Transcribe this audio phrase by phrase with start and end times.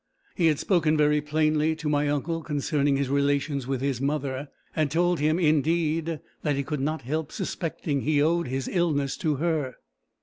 [0.33, 4.89] He had spoken very plainly to my uncle concerning his relations with his mother had
[4.89, 9.75] told him indeed that he could not help suspecting he owed his illness to her.